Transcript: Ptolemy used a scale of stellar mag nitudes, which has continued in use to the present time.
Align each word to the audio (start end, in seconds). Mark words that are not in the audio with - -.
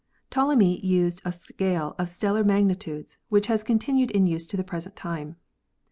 Ptolemy 0.31 0.83
used 0.83 1.21
a 1.23 1.31
scale 1.31 1.93
of 1.99 2.09
stellar 2.09 2.43
mag 2.43 2.65
nitudes, 2.65 3.17
which 3.29 3.45
has 3.45 3.61
continued 3.61 4.09
in 4.09 4.25
use 4.25 4.47
to 4.47 4.57
the 4.57 4.63
present 4.63 4.95
time. 4.95 5.35